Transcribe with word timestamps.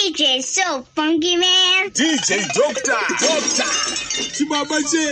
DJ 0.00 0.40
so 0.42 0.82
funky 0.94 1.36
man. 1.36 1.90
DJ 1.90 2.46
Doctor. 2.54 3.00
Doctor. 3.20 3.70
chibaba 4.32 4.78
che 4.88 5.04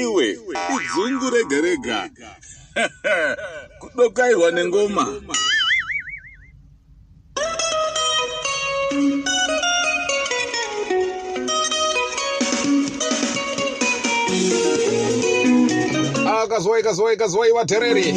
Iwe, 0.00 0.38
idzungu 0.74 1.30
rega 1.30 1.60
rega. 1.60 2.10
Kudokaiwa 3.80 4.50
nengoma. 4.50 5.20
akazwai 16.42 16.82
kazwai 16.82 17.16
kazwai 17.16 17.52
vatereri 17.52 18.08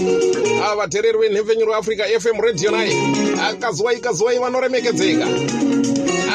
ava 0.64 0.76
vatereri 0.76 1.18
venhepfenyuro 1.18 1.76
africa 1.76 2.04
fm 2.20 2.42
radio 2.42 2.72
nai 2.72 3.31
akazwai 3.52 4.00
kazwai 4.00 4.40
vanoremekedzeka. 4.40 5.28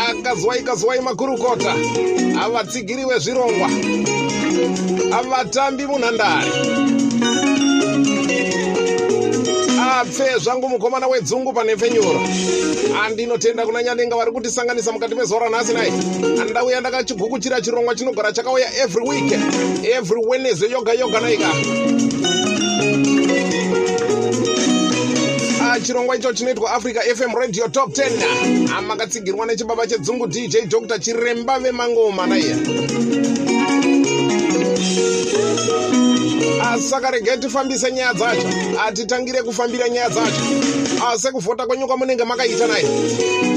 Akazwai 0.08 0.62
kazwai 0.62 1.00
makurukota. 1.00 1.74
Avatsigiri 2.44 3.04
vezvirongwa 3.04 3.68
avatambi 5.18 5.86
munhandare. 5.86 6.50
Apfe 10.00 10.38
zvangu 10.38 10.68
mukomana 10.68 11.06
wedzungu 11.08 11.52
panhepfenyuro 11.52 12.20
andinotenda 13.04 13.66
kuna 13.66 13.82
nyandenga 13.82 14.16
vari 14.16 14.30
kutisanganisa 14.32 14.92
mukati 14.92 15.14
mezuva 15.14 15.40
ranhasi 15.40 15.72
nai. 15.74 15.92
Andauya 16.42 16.80
ndakachigukuchira 16.80 17.60
chirongwa 17.60 17.94
chinogara 17.94 18.32
chakauya 18.32 18.66
every 18.84 19.04
week 19.08 19.32
every 19.96 20.20
wednesday 20.26 20.70
yoga 20.70 20.92
yoga 20.92 21.20
naika 21.20 21.48
Ah, 25.76 25.80
chirongwa 25.80 26.16
icho 26.16 26.32
chinoitwa 26.32 26.72
africa 26.74 27.00
fm 27.16 27.34
radio 27.34 27.68
top 27.68 27.90
10 27.90 28.72
amakatsigirwa 28.78 29.46
nechibaba 29.46 29.86
chedzungu 29.86 30.26
dj 30.26 30.56
dr 30.68 30.98
chiremba 30.98 31.58
vemangoma 31.58 32.26
naiya 32.26 32.56
saka 36.90 37.10
regai 37.10 37.38
tifambise 37.38 37.92
nyaya 37.92 38.14
dzacho. 38.14 38.48
Atitangire 38.86 39.42
kufambira 39.42 39.88
nyaya 39.88 40.08
dzacho. 40.08 40.40
Sekuvhota 41.20 41.66
kwenyu 41.66 41.86
kwamunenge 41.86 42.24
makaita 42.24 42.66
naye 42.66 42.84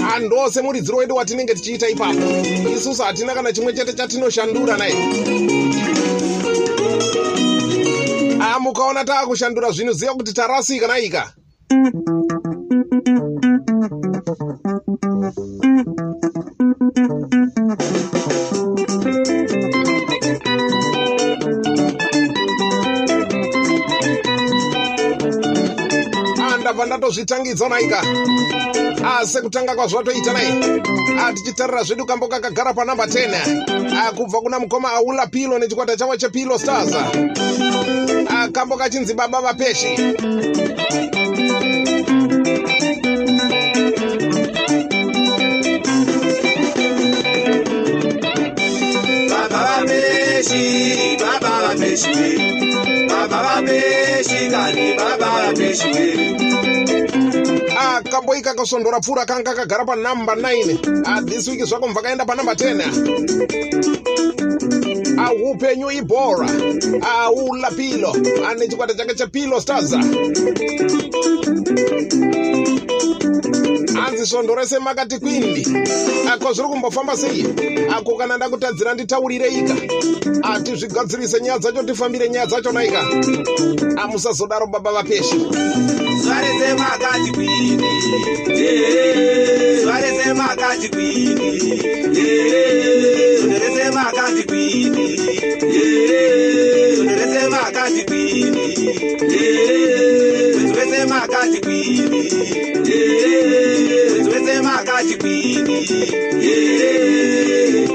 handose 0.09 0.61
muridziro 0.61 0.97
wedu 0.97 1.15
watinenge 1.15 1.53
tichiita 1.53 1.89
ipapo. 1.89 2.19
Isusu 2.77 3.03
hatina 3.03 3.33
kana 3.33 3.53
chimwe 3.53 3.73
chete 3.73 3.93
chatinoshandura 3.93 4.77
naye 4.77 4.95
mukaona 8.59 9.05
taakushandura 9.05 9.71
zvinhu 9.71 9.93
ziva 9.93 10.13
kuti 10.13 10.33
tarasika 10.33 10.87
naika 10.87 11.33
ndabva 26.61 26.85
ndatozvitangidza 26.85 27.69
naika 27.69 28.03
sekutanga 29.25 29.75
kwazvatoita 29.75 30.33
nai. 30.33 30.81
Tichitarira 31.33 31.83
zvedu 31.83 32.05
kambo 32.05 32.27
kakagara 32.27 32.73
panamba 32.73 33.05
10 33.05 34.11
kubva 34.15 34.41
kuna 34.41 34.59
mukoma 34.59 34.91
aula 34.91 35.27
pilo 35.27 35.59
nechikwata 35.59 35.95
chavo 35.97 36.17
chepilo 36.17 36.59
stars. 36.59 36.93
Kambo 38.51 38.77
kachinzi 38.77 39.13
baba 39.13 39.41
vapeshi 39.41 39.97
Beshwe 51.99 52.31
bàbá 53.09 53.37
wa 53.43 53.61
Beshi 53.61 54.49
kani 54.51 54.95
bàbá 54.97 55.27
wa 55.35 55.53
Beshwe 55.53 56.05
ah, 57.77 57.97
akamboika 57.97 58.53
kusondora 58.53 58.99
pfuura 58.99 59.25
kanga 59.25 59.53
kagara 59.53 59.85
panamba 59.85 60.35
9 60.35 61.03
athis 61.05 61.47
ah, 61.47 61.51
wiki 61.51 61.65
zvako 61.65 61.87
mubva 61.87 62.01
kaenda 62.01 62.25
panamba 62.25 62.53
10 62.53 62.79
aupenyu 65.19 65.87
ah, 65.89 65.93
ibhora. 65.93 66.47
Aula 67.01 67.71
pilo 67.71 68.11
ane 68.47 68.67
chikwata 68.67 68.93
chake 68.93 69.15
chepilo 69.15 69.61
stars. 69.61 69.91
Hanzi 73.93 74.25
svondo 74.25 74.55
rese 74.55 74.79
makati 74.79 75.19
kwindi. 75.19 75.63
Ako 76.33 76.53
zviri 76.53 76.69
kumbofamba 76.69 77.17
sei? 77.17 77.45
Ako 77.97 78.15
kana 78.17 78.37
ndakutadzira 78.37 78.93
nditaurireika 78.93 79.75
atizvigadzirise 80.43 81.39
nyaya 81.41 81.59
dzacho 81.59 81.83
tifambire 81.83 82.29
nyaya 82.29 82.45
dzacho 82.45 82.71
naika 82.71 83.01
amusazodaro 84.03 84.67
baba 84.67 84.91
vapeshi 84.91 85.39
zvarese 86.23 86.73
makati 86.73 87.31
kwini 87.31 87.89
zvarese 89.81 90.33
makati 90.33 90.89
kwini 90.89 91.49
zvarese 93.41 93.91
makati 93.91 94.43
kwini 94.43 95.17
zvarese 96.95 97.49
makati 97.49 98.03
kwini 98.05 98.75
zvarese 100.67 101.05
makati 101.05 101.61
kwini 101.61 102.29
akajibini 104.79 105.77
yeah. 106.41 107.89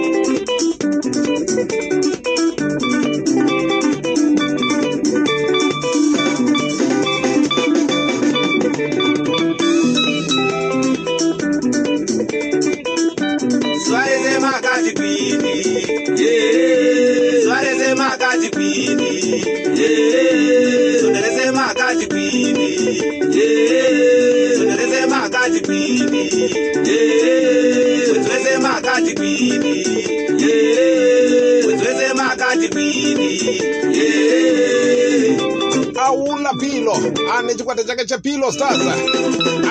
Chikwata 37.75 37.85
chake 37.85 38.05
chepilo 38.07 38.53
stars. 38.53 38.79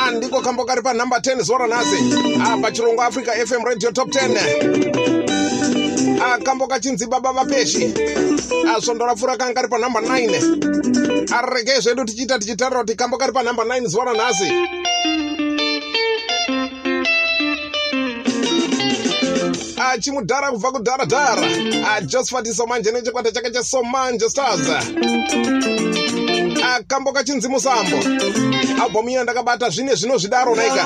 Andiko 0.08 0.41
kambo 0.41 0.66
kari 0.66 0.81
panhamba 0.81 1.18
10 1.19 1.41
zuva 1.44 1.58
ranhasi 1.68 1.96
pachirongwa 2.62 3.06
africa 3.06 3.31
fm 3.47 3.64
radio 3.66 3.91
top 3.91 4.09
10 4.09 6.44
kambo 6.44 6.68
kachinzi 6.68 7.08
baba 7.08 7.34
vapeshi 7.34 7.94
svondo 8.81 9.06
rapfuura 9.06 9.38
kanga 9.38 9.53
kari 9.53 9.68
panhamba 9.68 10.00
9 10.02 11.34
aregei 11.34 11.81
zvedu 11.81 12.06
tichiita 12.06 12.40
tichitarira 12.40 12.80
kuti 12.81 12.96
kambo 12.96 13.18
kari 13.18 13.31
panhamba 13.34 13.63
9 13.63 13.88
zuva 13.88 14.06
ranhasi 14.06 14.52
chimudhara 20.02 20.52
kubva 20.52 20.72
kudharadhara 20.72 22.02
josephat 22.02 22.47
somanje 22.53 22.92
nechikwata 22.92 23.31
chake 23.31 23.52
chesomanje 23.52 24.30
stars 24.30 24.62
kambo 26.88 27.11
kachinzi 27.11 27.47
musambo. 27.47 27.97
Albhomu 28.84 29.09
iya 29.09 29.23
ndakabata 29.23 29.69
zvine 29.69 29.95
zvinozvidaro 29.95 30.56
naika 30.56 30.84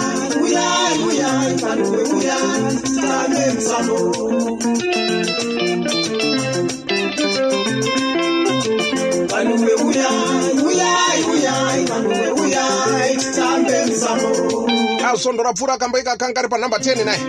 svondo 15.17 15.43
rapfuura 15.43 15.77
kambo 15.77 15.99
ika 15.99 16.17
kanga 16.17 16.33
kari 16.33 16.47
panhamba 16.47 16.77
10 16.77 17.05
naye 17.05 17.19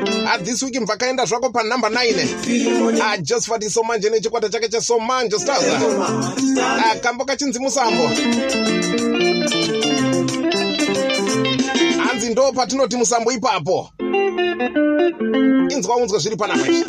this 0.45 0.63
week 0.63 0.81
mvakaenda 0.81 1.25
zvako 1.25 1.51
panhamba 1.51 1.89
9 1.89 3.23
josephat 3.23 3.69
somanje 3.69 4.11
nechikwata 4.11 4.49
chake 4.49 4.69
chesomanje 4.69 5.39
stars. 5.39 5.65
Kambo 7.01 7.25
kachinzi 7.25 7.59
musambo 7.59 8.11
hanzi 12.07 12.29
ndo 12.31 12.53
patinoti 12.53 12.97
musambo 12.97 13.33
ipapo. 13.33 13.91
Inzwa 15.71 15.97
unzwe 15.97 16.19
zviri 16.19 16.37
panapa 16.37 16.69
izvi 16.69 16.85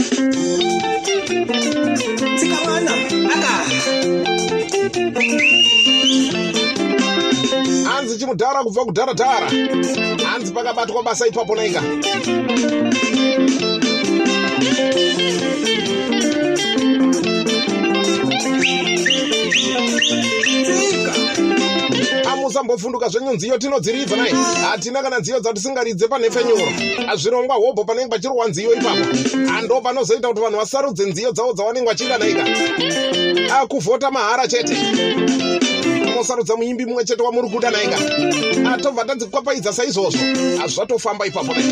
tikawana 2.40 2.92
aka 3.34 3.66
hanzi 8.10 8.20
chimudhara 8.20 8.64
kubva 8.64 8.86
kudharadhara. 8.86 9.48
Hanzi 10.26 10.52
pakabatwa 10.54 11.04
basa 11.04 11.28
ipapo 11.28 11.56
naika? 11.56 11.82
Amusambovhunduka 22.32 23.10
zvenyu 23.10 23.32
nziyo 23.34 23.58
tinodziridza 23.58 24.16
nai 24.16 24.34
hatina 24.62 25.02
kana 25.02 25.20
nziyo 25.20 25.40
dzatisingaridze 25.40 26.08
panhefenyuro 26.08 26.66
zvirongwa 27.16 27.56
hobho 27.56 27.84
panenge 27.84 28.10
pachirohwa 28.10 28.48
nziyo 28.48 28.74
ipapo. 28.74 29.06
Hando 29.54 29.82
panozoita 29.82 30.28
kuti 30.28 30.42
vanhu 30.42 30.58
vasarudze 30.58 31.06
nziyo 31.06 31.32
dzavo 31.32 31.54
dzavanenge 31.54 31.88
vachida 31.88 32.18
naika. 32.18 32.44
Akuvhota 33.62 34.12
mahara 34.12 34.48
chete 34.48 34.78
mosarudza 36.10 36.56
muimbi 36.56 36.86
mumwe 36.86 37.04
chete 37.06 37.24
wamuri 37.24 37.50
kuda 37.50 37.72
naika 37.72 37.98
atobva 38.74 39.06
tadzikwapaidza 39.06 39.74
saizvozvo. 39.74 40.20
Hazvatofamba 40.62 41.26
ipapo 41.26 41.54
nai 41.54 41.66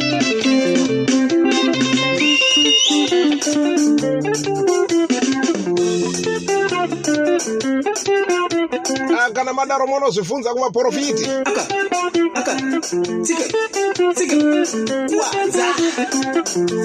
Ah, 6.80 6.88
kana 9.34 9.54
madaro 9.54 9.88
monozvibvunza 9.88 10.54
kuvaprofiti 10.54 11.26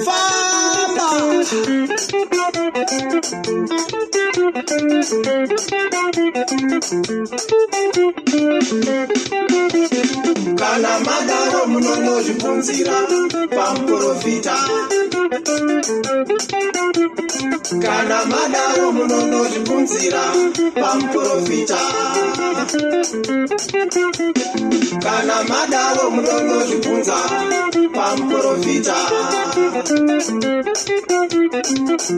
famba. 0.05 1.07
Kana 10.59 10.99
madaro 11.07 11.61
munonozvibvunzira 11.71 12.95
pamuprofita. 13.55 14.55
Kana 17.83 18.19
madaro 18.31 18.91
munonozvibvunzira 18.97 20.23
pamuprofita 20.81 21.77
kana 25.03 25.43
madaro 25.49 26.09
munonozvibvunza 26.09 27.15
pamuprofita 27.95 28.95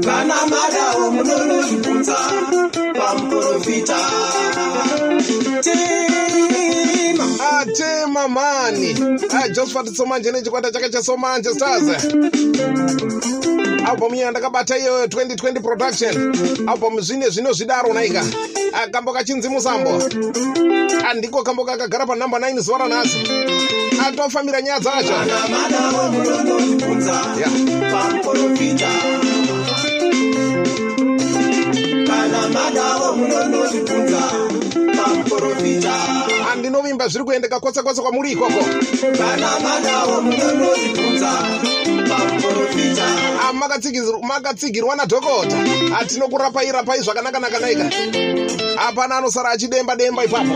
kana 0.05 0.35
madaro 0.51 1.11
munonozvibvunza 1.11 2.17
pamuprofita 2.97 3.99
tema. 7.77 8.27
Mani. 8.27 8.95
Ajosfat 9.43 9.93
somanje 9.95 10.31
nechikwata 10.31 10.71
chake 10.71 10.89
chesomanje 10.89 11.49
stars 11.53 12.05
album 13.85 14.15
iya 14.15 14.31
ndakabata 14.31 14.77
iyo 14.77 15.05
2020 15.05 15.61
production. 15.61 16.15
Album 16.67 17.01
zvine 17.01 17.29
zvino 17.29 17.53
zvidaro 17.53 17.93
naika. 17.93 18.23
Ah, 18.73 18.87
kambo 18.87 19.13
kachinzi 19.13 19.49
musambo. 19.49 20.03
Andiko 21.09 21.43
kambo 21.43 21.65
kakagara 21.65 22.05
panhamba 22.05 22.39
9 22.39 22.59
zuva 22.59 22.77
ranhasi. 22.77 23.17
Atofambira 24.07 24.61
nyaya 24.61 24.79
dzacho 24.79 25.13
kana 32.07 32.49
madaro 32.49 33.15
munonozvibvunza 33.15 34.21
Ya. 35.05 35.13
pamuprofita 35.13 35.93
kana 35.97 36.29
madaro 36.29 36.41
munonozvibvunza 36.41 36.49
pamuprofita 36.49 36.51
andinovimba 36.51 37.07
zviri 37.07 37.25
kuendeka 37.25 37.59
kwose 37.59 37.81
kwose 37.83 38.01
kwamuri 38.01 38.31
ikoko 38.31 38.63
kana 39.17 39.59
madaro 39.59 40.21
munonozvibvunza 40.21 41.31
pamuprofita. 42.09 43.05
Ah, 43.41 43.53
makatsigir- 43.53 44.21
makatsigirwa 44.23 44.95
nadhokota. 44.95 45.57
Atinokurapai 45.99 46.71
rapai 46.71 46.99
zvakanaka-naka 47.01 47.59
naika. 47.59 47.89
Hapana 48.75 49.17
anosara 49.17 49.49
achidemba 49.49 49.95
demba 49.95 50.23
ipapo. 50.25 50.55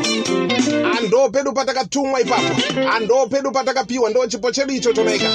Ando 0.97 1.29
pedu 1.29 1.53
patakatumwa 1.53 2.21
ipapo. 2.21 2.55
Ando 2.95 3.27
pedu 3.27 3.51
patakapiwa. 3.51 4.09
Ndo 4.09 4.27
chipo 4.27 4.51
chedu 4.51 4.73
ichocho 4.73 5.03
naika 5.03 5.29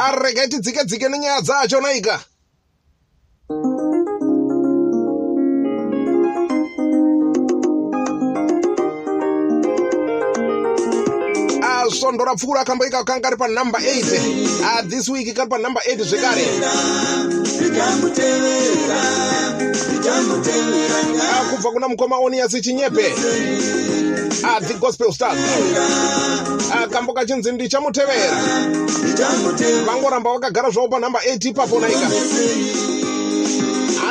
aregai 0.00 0.48
tidzike 0.48 0.84
dzike 0.84 1.08
nenyaya 1.08 1.40
dzacho 1.40 1.80
naika 1.80 2.20
svondo 12.00 12.24
rapfuura 12.24 12.64
kamboika 12.64 13.04
kanga 13.04 13.20
kari 13.20 13.36
panhamba 13.36 13.78
8 13.78 14.64
Ah, 14.64 14.82
this 14.82 15.08
week 15.08 15.34
kari 15.36 15.48
panhamba 15.48 15.80
8 15.84 16.04
zvekare. 16.04 16.44
Ah, 21.20 21.44
kubva 21.50 21.70
kuna 21.72 21.88
mukoma 21.88 22.16
oniasi 22.18 22.62
chinyepe. 22.62 23.04
Ah, 24.44 24.60
the 24.60 24.74
gospel 24.80 25.12
stars. 25.12 25.38
Ah, 26.72 26.86
kambo 26.88 27.12
kachinzi 27.12 27.52
ndichamutevera. 27.52 28.36
Vangoramba 29.86 30.32
vakagara 30.32 30.70
zvavo 30.70 30.88
panhamba 30.88 31.20
8 31.20 31.48
ipapo 31.48 31.80
naika 31.80 32.10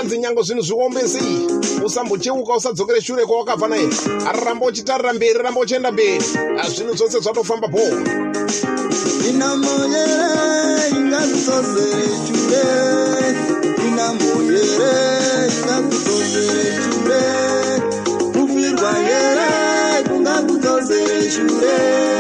hanzi 0.10 0.22
nyange 0.22 0.42
zvinhu 0.44 0.62
zviwombesei 0.62 1.48
usambocheuka 1.86 2.54
usadzokere 2.56 3.02
shure 3.02 3.26
kwawakabva 3.26 3.68
naye. 3.68 3.90
Ramba 4.46 4.66
uchitarira 4.66 5.14
mberi 5.14 5.40
ramba 5.44 5.62
uchienda 5.62 5.92
mberi. 5.92 6.26
Ah, 6.60 6.70
zvinhu 6.70 6.96
zvose 6.96 7.20
zvatofamba 7.20 7.68
bho 7.68 7.86
inamoyere 9.30 10.90
ingakuzozere 10.98 12.10
chure 12.26 12.66
inamoyere 13.88 14.94
ingakuzozere 15.54 16.66
chure 16.84 17.22
kufirwa 18.34 18.92
yere 19.10 19.50
kungakuzozere 20.08 21.32
shure 21.32 22.19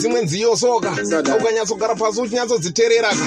dzimwe 0.00 0.22
nziyo 0.22 0.56
soka 0.56 0.90
ukanyatsogara 1.40 1.94
pasi 1.94 2.20
uchinyatsoziteerera 2.20 3.08
ka? 3.08 3.26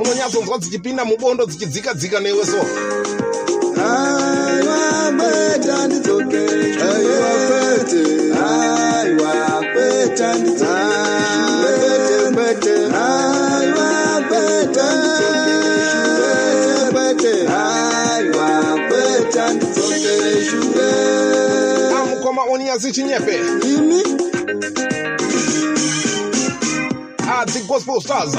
Unonyatsonzwa 0.00 0.58
dzichipinda 0.58 1.04
mubondo 1.04 1.46
dzichidzika 1.46 1.94
dzika 1.94 2.20
newe 2.20 2.44
so. 2.46 2.60
Aiwa 3.88 5.12
kweta 5.18 5.86
ndidzokere 5.86 6.76
aiwa 6.88 7.30
kwete. 7.48 8.02
Aiwa 8.48 9.34
kweta 9.72 10.34
ndidzokere 10.34 12.32
kwete 12.34 12.74
aiwa 13.04 13.90
kweta 14.28 14.86
ndidzokere 14.96 16.32
kwete 16.92 17.32
aiwa 17.48 18.48
kweta 18.88 19.52
ndidzokere 19.52 20.44
shure 20.46 20.90
amukoma 22.00 22.42
oniasi 22.52 22.92
chinyepe. 22.92 23.36
Imi 23.74 24.02
adzi 27.40 27.60
gospel 27.66 28.00
stars. 28.00 28.32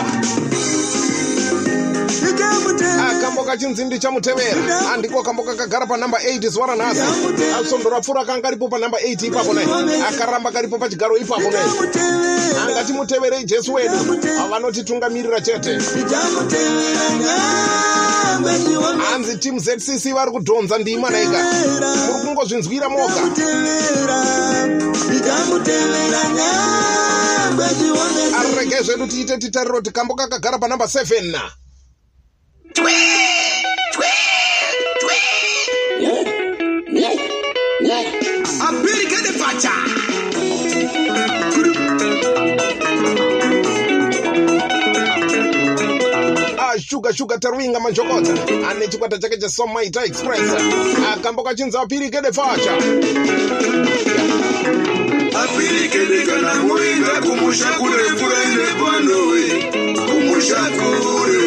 Ndichamutevera 2.21 3.09
akambo 3.09 3.43
kachinzindi 3.43 3.99
chamutevera. 3.99 4.91
Andiko 4.93 5.23
kambo 5.23 5.43
kakagara 5.43 5.85
panhamba 5.85 6.17
8 6.17 6.49
zuva 6.49 6.67
ranhasi 6.67 7.01
asondo 7.61 7.89
rapfuura 7.89 8.25
kanga 8.25 8.41
karipo 8.41 8.67
panhamba 8.67 8.97
8 8.97 9.27
ipapo 9.27 9.53
nai 9.53 9.65
akaramba 10.09 10.51
karipo 10.51 10.77
pachigaro 10.77 11.17
ipapo 11.17 11.41
nai 11.51 11.51
ndichamutevera 11.51 12.63
angatimuteverei 12.67 13.43
jesu 13.43 13.73
wedu 13.73 13.95
chete. 15.41 15.75
ndichamutevera 15.75 17.09
nyangwe 17.09 17.37
chiwame 17.59 17.98
hanzi 19.11 19.37
team 19.37 19.59
zcc 19.59 20.13
vari 20.13 20.31
kudhonza 20.31 20.77
ndima 20.77 21.09
naika 21.09 21.39
muri 22.07 22.19
kungozvinzwira 22.25 22.89
moga 22.89 23.21
chiwame 27.77 28.23
arege 28.39 28.83
zvedu 28.83 29.07
tiite 29.07 29.37
titariro 29.37 29.81
tikambo 29.81 30.15
kakagara 30.15 30.57
panhamba 30.57 30.85
7 30.85 31.39
apirikede 32.75 33.38
ashuga 46.89 47.13
shuga 47.13 47.37
taruinga 47.37 47.79
manjokota 47.79 48.33
ane 48.69 48.87
chikwata 48.87 49.17
chake 49.19 49.37
chesomaita 49.37 50.03
express. 50.05 50.49
Akambo 51.13 51.43
kachinzi 51.43 51.77
apirikede 51.77 52.31
facha 52.33 52.73
apirikede 55.41 56.25
kana 56.25 56.53
muinga 56.63 57.13
kumusha 57.21 57.69
kure 57.77 58.03
kuraine 58.19 58.67
panowe 58.79 59.43
kumusha 60.07 60.61
kure. 60.77 61.39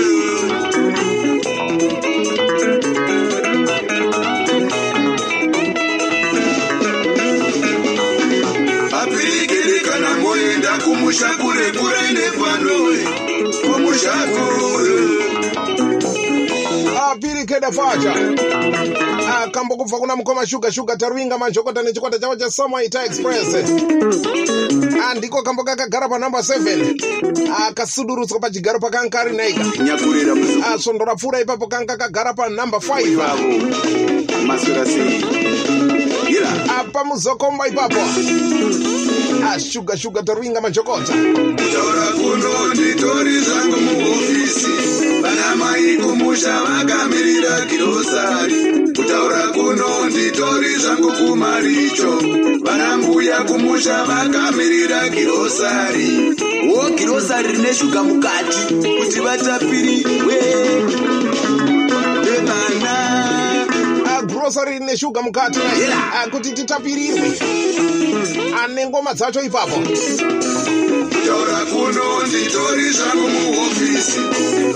Kumusha 10.84 11.28
kure 11.40 11.70
kuraine 11.72 12.30
panowe 12.38 12.98
kumusha 13.62 14.12
kure 14.32 15.21
apirikede 17.12 17.72
facha 17.72 18.14
akambo 19.42 19.76
kubva 19.76 19.98
kuna 19.98 20.16
mukoma 20.16 20.46
shuga 20.46 20.72
shuga 20.72 20.96
taruinga 20.96 21.38
manjokota 21.38 21.82
nechikwata 21.82 22.18
chavo 22.18 22.36
chesomaita 22.36 23.04
express. 23.04 23.54
Andiko 25.10 25.42
kambo 25.42 25.64
kakagara 25.64 26.08
panhamba 26.08 26.38
7 26.38 27.68
akasudurutswa 27.68 28.40
pachigaro 28.40 28.78
pakanga 28.78 29.10
kari 29.10 29.36
naika. 29.36 29.64
Asvondo 30.74 31.04
rapfuura 31.04 31.40
ipapo 31.40 31.66
kanga 31.66 31.96
kakagara 31.96 32.34
panhamba 32.34 32.78
5 32.78 33.16
vavo. 33.16 33.42
Maswera 34.46 34.84
sei. 34.86 35.24
Ira. 36.28 36.48
Apa 36.80 37.04
muzokomba 37.04 37.68
ipapo. 37.68 38.00
Ashuga 39.54 39.96
shuga 39.96 40.22
taruinga 40.22 40.60
manjokota 40.60 41.12
kutaura 41.12 42.06
kuno 42.12 42.74
nditori 42.74 43.38
zvangu 43.40 43.80
muhofisi 43.80 45.11
vana 45.42 45.56
mai 45.56 45.96
kumusha 45.96 46.52
vakamirira 46.62 47.66
kirosari. 47.66 48.92
Kutaura 48.96 49.48
kuno 49.52 50.06
nditori 50.10 50.74
zvangu 50.76 51.12
kumaricho. 51.12 52.10
Vana 52.64 52.96
mbuya 52.96 53.40
kumusha 53.42 54.04
vakamirira 54.04 55.08
kirosari. 55.08 56.36
Wo 56.74 56.90
kirosari 56.96 57.52
rine 57.52 57.74
shuga 57.74 58.02
mukati 58.02 58.74
kuti 58.74 59.20
vatapiriwe. 59.20 60.40
Vevana 62.24 62.96
agrosari 64.18 64.78
neshuga 64.80 65.22
mukati. 65.22 65.58
Nai 65.58 66.30
kuti 66.30 66.52
titapirirwe 66.52 67.38
ane 68.64 68.86
ngoma 68.86 69.14
dzacho 69.14 69.42
ipapo 69.42 69.76
kutaura 71.22 71.58
kuno 71.70 72.26
nditori 72.26 72.90
zvangu 72.90 73.28
muhofisi. 73.28 74.20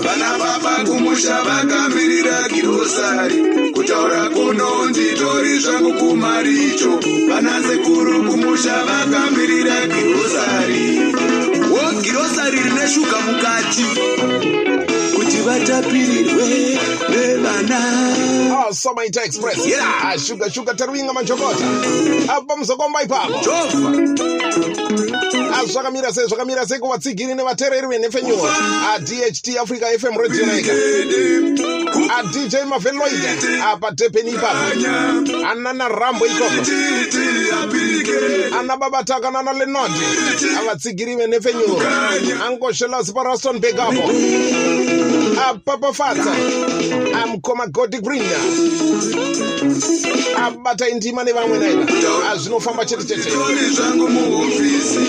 Vana 0.03 0.37
baba 0.39 0.83
kumusha 0.89 1.41
vakamirira 1.43 2.47
kirosari 2.49 3.35
kutaura 3.73 4.29
kuno 4.29 4.85
nditori 4.89 5.59
zvangu 5.59 5.93
kumaricho. 5.93 6.99
Vana 7.29 7.63
sekuru 7.67 8.23
kumusha 8.31 8.75
vakamirira 8.87 9.75
kirosari 9.87 11.13
wo 11.71 12.01
kirosari 12.01 12.57
rine 12.63 12.87
shuga 12.93 13.17
mukati 13.27 13.85
vatapirirwe 15.47 16.79
vevana 17.09 17.81
somaita 18.73 19.23
express. 19.23 19.65
Yeah. 19.65 20.05
ashuga 20.05 20.49
shuga 20.51 20.73
taruinga 20.73 21.13
manjokota. 21.13 21.65
Apa 22.37 22.55
muzokomba 22.55 23.01
ipapo. 23.03 23.33
Jova. 23.43 23.91
Azvakamira 25.59 26.11
sei 26.13 26.27
zvakamira 26.27 26.65
sei 26.67 26.79
kuvatsigiri 26.79 27.35
nevateereri 27.35 27.87
venhefenyuwa 27.87 28.55
adht 28.93 29.57
africa 29.57 29.85
fm 29.99 30.17
radio 30.17 30.45
naika. 30.45 30.73
Adj 32.17 32.55
maveloid 32.67 33.23
apa 33.63 33.91
tepeni 33.95 34.31
ipapo. 34.31 34.57
Anana 35.51 35.87
rambo 35.87 36.25
ikoko. 36.25 36.61
Ana 38.59 38.77
babataka 38.77 39.31
nana 39.31 39.53
lenod 39.53 39.91
avatsigiri 40.59 41.15
venhefenyuwa 41.15 41.83
angoshelasi 42.47 43.13
paraston 43.13 43.61
Papa 45.37 45.93
Father. 45.93 46.21
I'm 47.15 47.41
Koma 47.41 47.69
Godi 47.69 47.99
abata 50.45 50.89
indima 50.89 51.23
nevamwe 51.23 51.57
naika 51.57 52.29
azvinofamba 52.31 52.85
chete 52.85 53.03
chete. 53.03 53.29
Tori 53.29 53.69
zvangu 53.75 54.07
muhofisi 54.07 54.99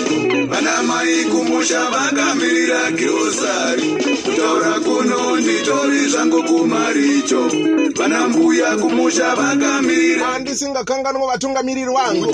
vana 0.49 0.83
mai 0.83 1.25
kumusha 1.25 1.89
vakamirira 1.89 2.91
kirosari 2.91 3.83
kutaura 4.23 4.79
kuno 4.79 5.35
nditori 5.37 6.07
zvangu 6.09 6.43
kumaricho. 6.43 7.49
Vana 7.95 8.27
mbuya 8.27 8.77
kumusha 8.77 9.35
vakamirira 9.35 10.25
handisingakanganwa 10.25 11.27
vatungamiriri 11.27 11.91
vangu 11.93 12.33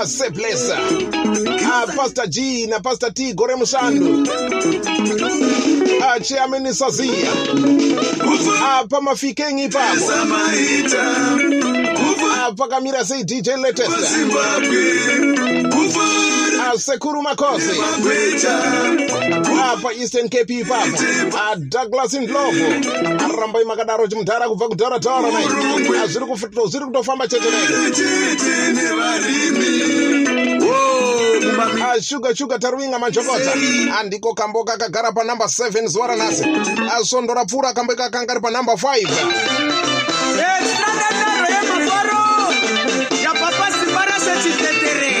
aseblesa 0.00 0.78
apasta 1.82 2.26
g 2.26 2.66
napasta 2.66 3.10
t 3.10 3.32
gore 3.34 3.54
mushandu 3.56 4.26
achiamenisazia 6.14 7.32
apa 8.78 9.00
mafikeng 9.00 9.58
ipapo 9.58 10.12
apakamira 12.46 13.04
sei 13.04 13.24
dj 13.24 13.48
latest. 13.48 13.90
Kufara 15.70 16.72
asekuru 16.74 17.22
makosi. 17.22 17.70
Apa 19.72 19.92
eastern 19.92 20.28
cape 20.28 20.54
ipapo 20.54 20.96
adouglas 21.50 22.14
ndlovu. 22.14 22.64
Arambai 23.24 23.64
makadaro 23.64 24.06
chimudhara 24.08 24.48
kubva 24.48 24.68
kufu- 26.26 26.68
zviri 26.68 26.84
kutofamba 26.86 27.28
chete 27.28 27.46
ashuga 31.92 32.34
shuga 32.36 32.58
taruinga 32.58 32.98
majokota 32.98 33.52
andiko 34.00 34.34
kambo 34.34 34.64
kakagara 34.64 35.12
panhamba 35.12 35.44
7 35.44 35.86
zuva 35.88 36.06
ranhasi 36.06 36.44
asvondo 36.98 37.34
rapfuura 37.34 37.72
kambo 37.72 37.94
kakanga 37.94 38.34
ri 38.34 38.40
panhamba 38.40 38.72
5 38.72 39.06
simba 44.26 44.34
rashe 44.34 44.42
chitetere 44.42 45.12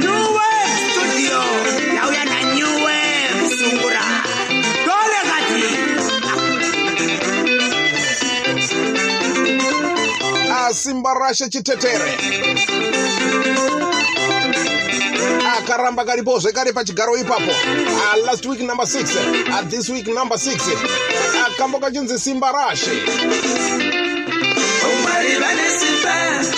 nyuwe 0.00 0.44
studio 0.90 1.40
yauya 1.96 2.24
nanyuwe 2.24 2.94
musungura 3.40 4.02
dole 4.86 5.20
kati 5.30 5.64
asimba 10.66 11.14
rashe 11.14 11.48
chitetere 11.48 12.18
akaramba 15.58 16.04
karipozve 16.04 16.52
kari 16.52 16.72
pachigaro 16.72 17.16
ipapo. 17.16 17.52
Ah, 18.12 18.16
last 18.26 18.44
week 18.46 18.60
number 18.60 18.84
6 18.86 19.16
Ah, 19.52 19.62
this 19.62 19.88
week 19.88 20.06
number 20.08 20.36
6 20.36 20.60
akambo 21.46 21.78
kachinzi 21.78 22.18
simba 22.18 22.52
rashe 22.52 22.90
umwari 24.84 25.34
vane 25.40 25.70
simba 25.78 26.14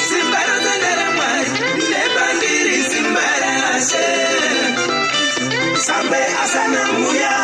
simba 0.08 0.38
sambe 5.96 6.16
asana 6.44 6.92
muya 6.92 7.36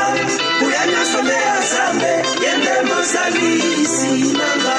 uya 0.67 0.87
nasomera 0.87 1.57
sambe 1.73 2.13
yende 2.45 2.75
mozalisinanga 2.89 4.77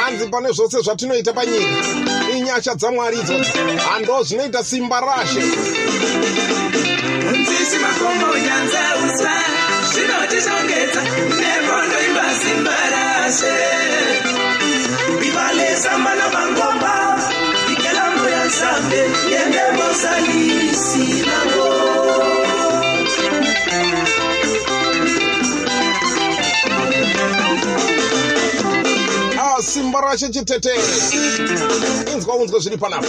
hanzi 0.00 0.24
kudzidziswa 0.24 0.40
nezvose 0.40 0.82
zvatinoita 0.82 1.32
panyika. 1.32 1.76
Inyasha 2.36 2.74
dzamwari 2.74 3.16
idzodzo 3.18 3.52
hando 3.90 4.22
zvinoita 4.22 4.64
simba 4.64 5.00
rashe. 5.00 5.42
Mzizi 7.30 7.78
makombo 7.78 8.38
nyanza 8.38 8.82
uswa 9.04 9.34
Zvinotishongedza 9.92 11.02
Nepondo 11.40 11.96
imba 12.06 12.26
simba 12.40 12.76
rashe. 12.92 13.56
Vivale 15.20 15.76
samba 15.76 16.14
na 16.14 16.28
mangomba 16.28 17.18
Ikelambo 17.72 18.28
ya 18.28 18.44
nsambe 18.44 18.96
Yende 19.30 19.64
mosalisi 19.76 21.24
simba 29.90 30.00
rashe 30.00 30.28
chitetere 30.28 30.80
inzwa 32.14 32.36
unzwe 32.36 32.60
zviri 32.60 32.76
panapa. 32.76 33.08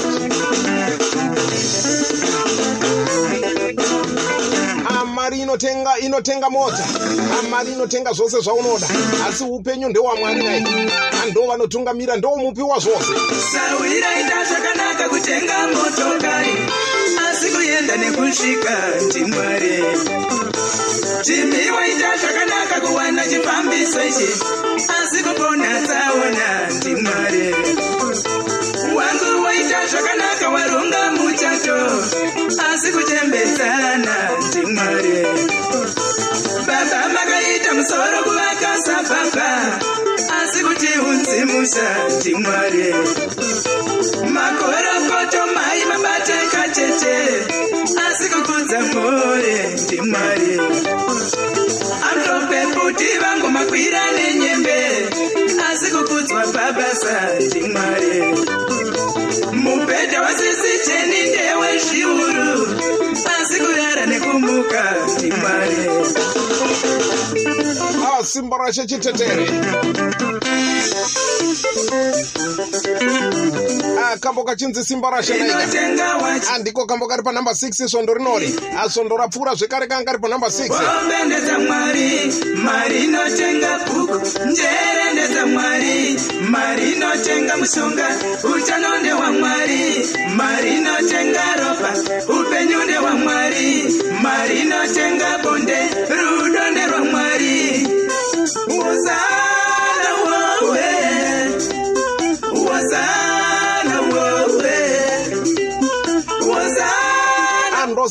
Ah, 4.89 5.05
mari 5.05 5.41
inotenga 5.41 5.99
inotenga 5.99 6.49
mota. 6.49 6.83
Ah, 7.33 7.49
mari 7.49 7.71
inotenga 7.71 8.13
zvose 8.13 8.41
zvaunoda. 8.41 8.87
Asi 9.27 9.43
upenyu 9.43 9.89
ndewamwari 9.89 10.43
nai 10.43 10.63
Ah, 11.21 11.25
ndo 11.25 11.47
vanotungamira 11.47 12.15
ndomupiwa 12.15 12.79
zvose. 12.79 13.13
Sawira 13.53 14.19
ita 14.21 14.43
zvakanaka 14.45 15.09
kutenga 15.09 15.67
motokari 15.67 16.55
Asi 17.29 17.51
kuenda 17.51 17.97
nekusvika 17.97 18.91
ndimwari 19.05 19.83
Chimiwa 21.21 21.87
ita 21.87 22.17
zvakanaka 22.17 22.81
kuwana 22.81 23.27
chifambiso 23.27 24.03
ichi 24.03 24.80
Asi 40.41 40.63
kuti 40.63 40.87
unzimusa 41.09 41.87
ndimwari 42.19 42.93
makorokoto 44.33 45.41
mai 45.55 45.85
mabate 45.89 46.33
kachete 46.51 47.15
asi 48.05 48.29
kukudza 48.29 48.79
more 48.81 49.75
ndimwari 49.83 50.59
amtopeputi 52.11 53.05
vangu 53.21 53.49
makwira 53.49 54.01
nenyembe. 54.11 55.09
Asi 55.71 55.91
kukudzwa 55.91 56.45
babasa 56.47 57.20
simba 68.31 68.57
rashe 68.57 68.85
chitetere 68.87 69.45
Ah, 74.03 74.17
kambo 74.19 74.43
kachinzi 74.43 74.83
simba 74.85 75.09
rashe 75.09 75.33
naika 75.33 76.53
andiko 76.55 76.85
kambo 76.85 77.07
kari 77.07 77.23
panhamba 77.23 77.51
6 77.51 77.87
svondo 77.87 78.13
rinori. 78.13 78.49
Ah, 78.79 78.89
svondo 78.89 79.17
rapfuura 79.17 79.55
zvekare 79.55 79.87
kanga 79.87 80.05
kari 80.05 80.19
panhamba 80.19 80.47
6 80.47 80.69
wombendedza 80.71 81.59
mwari 81.59 82.33
mari 82.55 83.03
inotenga 83.03 83.79
bhuku. 83.85 84.17
Njere 84.47 85.05
ndedza 85.13 85.45
mwari 85.45 86.19
mari 86.49 86.91
inotenga 86.93 87.57
mushonga 87.57 88.07
utano 88.43 88.99
ndewa 88.99 89.31
mwari 89.31 89.81
mari 90.35 90.77
inotenga 90.77 91.20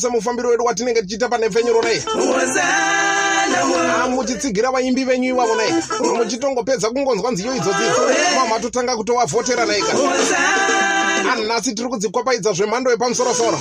andose 0.01 0.09
mufambiro 0.09 0.49
wedu 0.49 0.65
watinenge 0.65 1.01
tichiita 1.01 1.29
panhepfenyuro 1.29 1.81
nei 1.81 1.97
uzana 1.97 3.65
wowe 3.65 3.91
Ah, 4.03 4.07
muchitsigira 4.07 4.71
vaimbi 4.71 5.03
venyu 5.03 5.29
ivavo 5.29 5.55
nei 5.55 5.73
muchitongopedza 6.17 6.89
kungonzwa 6.89 7.31
nziyo 7.31 7.55
idzodzidzo 7.55 8.01
mamatotanga 8.35 8.95
kutovavhotera 8.97 9.65
naika 9.65 9.93
anhasi 11.33 11.73
tiri 11.75 11.89
kudzikwapaidza 11.89 12.53
zvemhando 12.53 12.91
yepamusorosoro. 12.91 13.59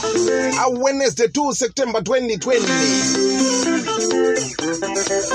Awednesday 0.60 1.26
2 1.26 1.54
september 1.54 2.00
2020 2.02 2.60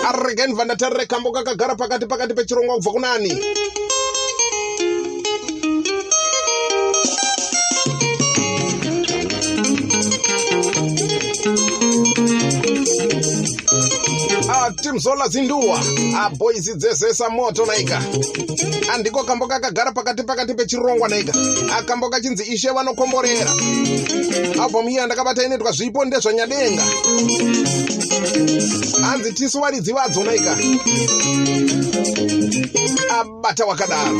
arega 0.10 0.46
ndibva 0.46 0.66
ndatarire 0.66 1.06
kambo 1.06 1.32
kakagara 1.32 1.76
pakati 1.76 2.06
pakati 2.06 2.34
pechirongwa 2.34 2.76
kubva 2.76 2.92
kunani 2.92 3.44
timzola 14.96 15.28
zinduwa. 15.28 15.80
Aboisi 16.24 16.74
dzezesa 16.76 17.30
moto 17.30 17.66
naika. 17.66 18.02
Andiko 18.94 19.24
kambo 19.24 19.48
kakagara 19.48 19.92
pakati 19.92 20.24
pakati 20.24 20.54
pechirongwa 20.54 21.10
naika. 21.10 21.34
Akambo 21.78 22.10
kachinzi 22.10 22.44
ishe 22.44 22.70
vanokomborera. 22.70 23.52
Albhamu 24.64 24.90
iya 24.90 25.06
ndakabata 25.06 25.44
inoitwa 25.44 25.72
zvipo 25.72 26.06
ndezvanyadenga 26.06 26.84
hanzi 29.02 29.34
tisu 29.34 29.60
varidzi 29.60 29.94
vadzo 29.94 30.24
naika. 30.24 30.58
Abata 33.20 33.66
wakadaro 33.66 34.20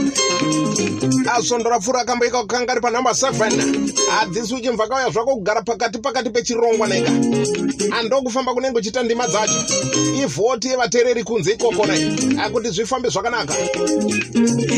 asvondo 1.29 1.69
rapfuura 1.69 2.01
akamboika 2.01 2.41
kukanga 2.41 2.71
ari 2.71 2.81
panhamba 2.81 3.11
7 3.11 3.91
hadzisi 4.09 4.55
uchimva 4.55 4.87
kauya 4.87 5.09
zvako 5.09 5.35
kugara 5.35 5.61
pakati 5.61 5.99
pakati 5.99 6.29
pechirongwa 6.29 6.87
neka 6.87 7.11
handokufamba 7.89 8.53
kunenge 8.53 8.77
uchiita 8.77 9.03
ndima 9.03 9.27
dzacho. 9.27 9.59
Ivhoti 10.23 10.67
yevateereri 10.67 11.23
kunze 11.23 11.51
ikoko 11.51 11.85
nai 11.85 12.03
akuti 12.43 12.69
zvifambe 12.69 13.09
zvakanaka. 13.09 13.53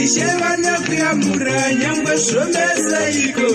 Ishevane 0.04 0.72
kuyamura 0.86 1.74
nyangwe 1.74 2.16
zvoveseiko 2.18 3.48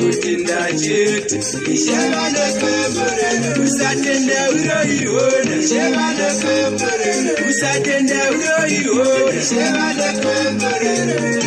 kuti 0.00 0.36
ndachete. 0.36 1.36
Ishevane 1.74 2.44
kwemurere 2.58 3.50
usatenda 3.64 4.50
uroiona. 4.50 5.56
Shevane 5.68 6.28
kwemurere 6.40 7.32
usatenda 7.50 8.20
uroiona. 8.30 9.42
Shevane 9.48 10.08
kwemurere 10.20 11.46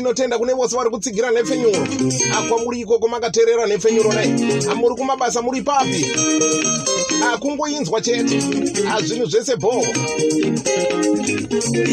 andinotenda 0.00 0.38
kune 0.38 0.54
vose 0.54 0.76
vari 0.76 0.90
kutsigira 0.90 1.30
nhepfenyuro 1.30 1.86
akwamuri 2.38 2.80
ikoko 2.80 3.08
makateerera 3.08 3.66
nhepfenyuro 3.66 4.12
nai 4.12 4.30
amuri 4.70 4.94
kumabasa 4.94 5.42
muri 5.42 5.62
papi. 5.62 6.06
Akungoinzwa 7.32 8.00
chete. 8.00 8.38
Azvinhu 8.96 9.26
zvese 9.26 9.56
bhoho 9.56 9.84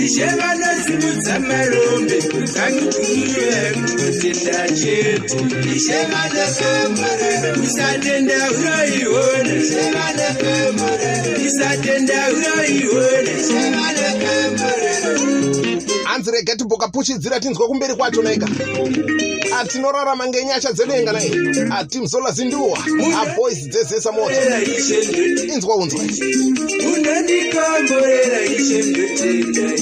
ishevanozimudza 0.04 1.40
marombe 1.40 2.18
kutangituye 2.32 3.74
kuti 3.76 4.30
ndachete 4.40 5.36
ishevane 5.76 6.44
kwemurere 6.58 7.52
usatenda 7.64 8.38
uroiona 8.52 9.56
shevane 9.68 10.28
kwemurere 10.40 11.46
isatenda 11.48 12.20
uroiona 12.36 13.34
shevane 13.48 14.08
kwemurere 14.20 14.88
hanzi 16.04 16.32
regai 16.32 16.56
timbokapushidzira 16.58 17.40
tinzwe 17.40 17.68
kumberi 17.68 17.96
kwacho 17.98 18.22
naika 18.22 18.48
atinorarama 19.60 20.28
ngenyasha 20.28 20.72
dzedenga 20.74 21.12
nai 21.12 21.32
atimzola 21.70 22.32
zinduwa 22.32 22.80
aboisi 23.22 23.66
dzezesa 23.70 24.12
moto. 24.12 24.34
Inzwa 25.54 25.76
unzwa. 25.76 26.00
Unondikomborera 26.94 28.46
ishe 28.46 28.82
ndotendai 28.82 29.82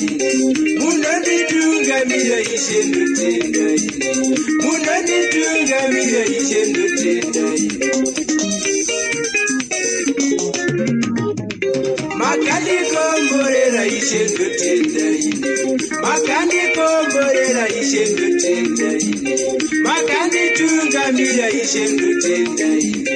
munonditungamira 0.80 2.39
ishe 2.41 2.84
ndotenda 2.88 3.60
ine 3.75 4.10
munonditungamira 4.63 6.25
ishe 6.25 6.65
ndotenda 6.65 7.56
ine 7.56 7.91
makandikomborera 12.56 13.86
ishe 13.86 14.19
ndotenda 14.23 15.06
ine 15.10 15.51
makandikomborera 16.01 16.54
ishe 17.95 18.05
ndotenda 18.13 18.88
ine 19.10 19.36
makanditungamira 19.84 21.47
ishe 21.62 21.84
ndotenda 21.93 22.65
ine 22.88 23.15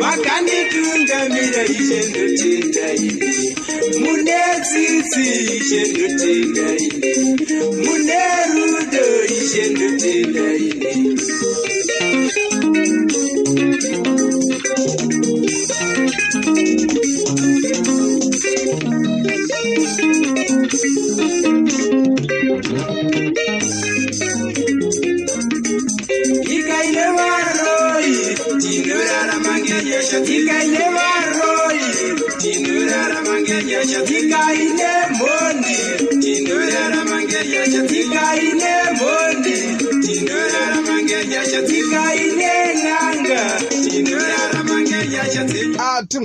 makanditungamira 0.00 1.62
ishe 1.74 1.98
ndotenda 2.08 2.84
ine 3.06 3.30
mune 4.00 4.40
tsitsi 4.66 5.24
ishe 5.56 5.80
ndotenda 5.92 6.66
ine 6.86 7.12
mune 7.84 8.20
rudo 8.52 9.04
ishe 9.40 9.62
ndotenda 9.72 10.09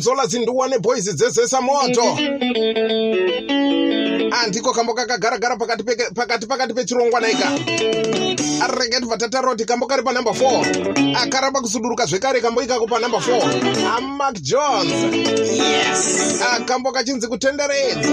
ati 0.06 0.12
mzola 0.12 0.28
zinduwa 0.28 0.68
nebhoizi 0.68 1.14
dzezesa 1.14 1.62
moto. 1.62 2.18
Andiko 4.44 4.74
kambo 4.74 4.94
kakagaragara 4.94 5.58
pakati 5.58 5.84
pakati 6.14 6.48
pakati 6.48 6.74
pechirongwa 6.74 7.30
ika. 7.30 7.52
Aregeti 8.62 9.06
vatataroti 9.06 9.66
kambo 9.66 9.88
kari 9.88 10.04
panumber 10.04 10.34
4 10.34 11.24
akaramba 11.24 11.62
kusuduruka 11.62 12.06
zvekare 12.06 12.42
kambo 12.42 12.62
ikako 12.62 12.88
panumber 12.88 13.20
4 13.20 13.98
amark 13.98 14.42
jones. 14.42 14.94
Akambo 16.56 16.92
kachinzi 16.92 17.28
kutenderedza. 17.28 18.10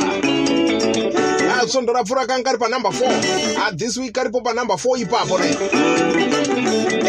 Asvondo 1.60 1.92
rapfuura 1.92 2.26
kanga 2.26 2.42
kari 2.42 2.58
panumber 2.58 2.92
4 2.92 3.68
athis 3.68 3.96
week 3.98 4.12
karipo 4.12 4.40
panumber 4.40 4.76
4 4.76 5.00
ipapo 5.00 5.38
ne 5.38 5.56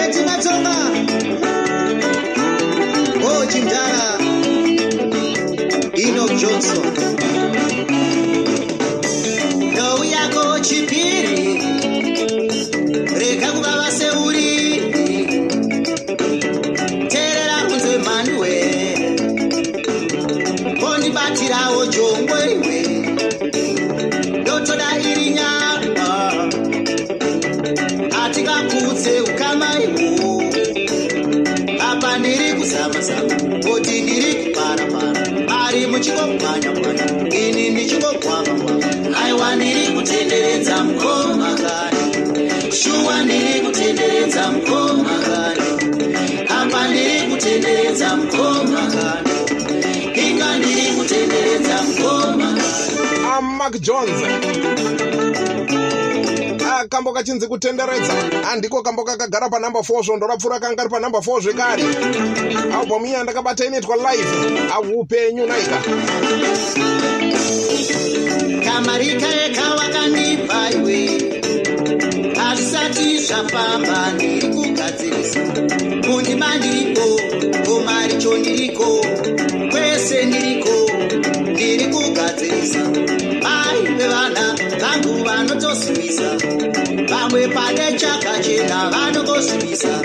etinatsonga 0.01 0.75
o 3.25 3.45
chindara 3.45 4.12
Dino 6.03 6.27
Johnson. 6.27 6.83
Now 9.73 10.01
we 10.01 10.13
go 10.13 10.33
going 10.33 10.61
to 10.63 10.85
ari 36.03 36.11
muchingomhanyamhanya 36.11 37.05
ini 37.39 37.69
ndichingogwamagwama 37.69 39.17
aiwa 39.23 39.55
ndiri 39.55 39.87
kutenderedza 39.95 40.83
mukoma 40.83 41.55
kani 41.55 42.71
shuwa 42.71 43.23
ndiri 43.23 43.59
kutenderedza 43.65 44.51
mukoma 44.51 45.15
kani 45.25 45.69
apa 46.59 46.87
ndiri 46.87 47.21
kutenderedza 47.31 48.15
mukoma 48.15 48.81
kani 48.93 50.29
inga 50.29 50.57
ndiri 50.57 50.87
kutenderedza 50.97 51.75
mukoma 51.83 52.53
kani 52.53 53.27
amark 53.37 53.79
jones 53.79 54.19
akambo 56.83 57.13
kachinzi 57.13 57.47
kutenderedza 57.47 58.13
andiko 58.51 58.81
kambo 58.81 59.03
kakagara 59.03 59.49
panumber 59.49 59.81
4 59.81 60.03
svondo 60.03 60.27
rapfuura 60.27 60.59
kanga 60.59 60.75
kari 60.75 60.89
panumber 60.89 61.21
4 61.21 61.41
zvekare. 61.41 61.83
Albhamu 62.79 63.05
iya 63.05 63.23
ndakabata 63.23 63.65
inoitwa 63.65 63.95
live. 63.95 64.29
Aupenyu 64.73 65.45
naika. 65.45 65.77
Kamarika 68.65 69.27
yekavakandipa 69.27 70.71
iwe. 70.75 70.99
Hazvisati 72.35 73.17
zvafamba 73.17 74.11
ndiri 74.11 74.47
kugadzirisa 74.47 75.39
mundima 76.07 76.57
ndiriko 76.57 77.19
goma 77.65 78.07
richo 78.07 78.37
ndiriko 78.37 79.05
kwese 79.71 80.25
ndiriko 80.25 80.91
ndiri 81.51 81.85
kugadzirisa. 81.85 82.83
Mai 83.43 83.95
vevana 83.97 84.62
vangu 85.13 85.23
vanotosumisa 85.23 86.37
vamwe 87.09 87.47
pane 87.47 87.97
chakachena 87.99 88.89
vanongosumisa 88.89 90.01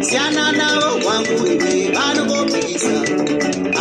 siyana 0.00 0.52
navo 0.52 0.98
kwangu 1.04 1.46
iwe 1.46 1.90
vanongopikisa 1.94 3.02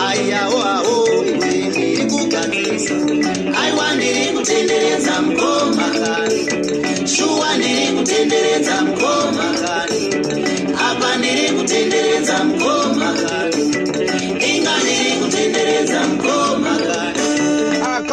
aiyawo 0.08 0.64
awo 0.64 1.26
iwe 1.26 1.52
ndiri 1.70 2.06
kugadzirisa 2.06 2.96
aiwa 3.62 3.96
ndiri 3.96 4.26
kutenderedza 4.38 5.22
mukoma 5.22 5.90
kani 5.90 7.08
shuwa 7.08 7.58
ndiri 7.58 7.88
kutenderedza 7.98 8.82
mukoma 8.82 9.46